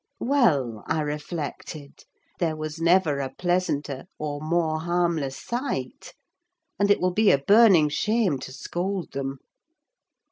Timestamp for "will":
6.99-7.13